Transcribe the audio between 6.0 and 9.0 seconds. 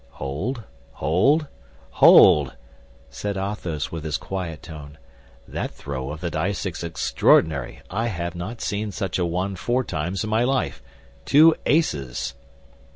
of the dice is extraordinary. I have not seen